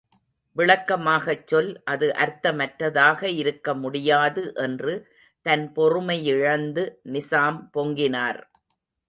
[0.55, 4.95] விளக்கமாகக் சொல் அது அர்த்தமற்றதாக இருக்க முடியாது என்று
[5.41, 8.41] தன் பொறுமையிழந்து நிசாம் பொங்கினார்.